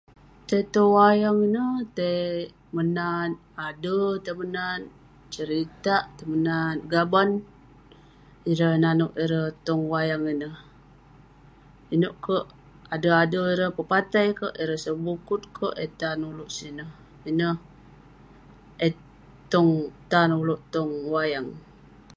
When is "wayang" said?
0.97-1.41, 9.91-10.23, 21.13-21.47